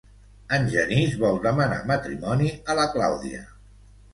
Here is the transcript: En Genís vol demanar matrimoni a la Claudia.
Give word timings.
En 0.55 0.63
Genís 0.75 1.13
vol 1.25 1.37
demanar 1.43 1.79
matrimoni 1.91 2.51
a 2.73 2.77
la 2.81 2.87
Claudia. 2.97 3.45